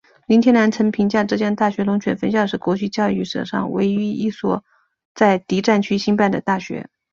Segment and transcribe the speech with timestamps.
[0.25, 4.63] 林天兰曾评价浙江大学龙泉分校是国际教育史上唯一一所
[5.13, 6.89] 在敌战区兴办的大学。